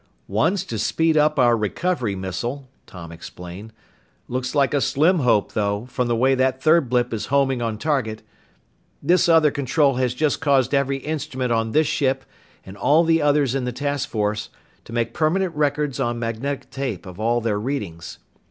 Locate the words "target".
7.77-8.23